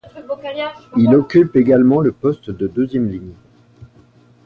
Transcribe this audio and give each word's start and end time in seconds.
Il 0.97 1.13
occupe 1.13 1.55
également 1.55 2.01
le 2.01 2.11
poste 2.11 2.49
de 2.49 2.65
deuxième 2.65 3.07
ligne. 3.07 3.33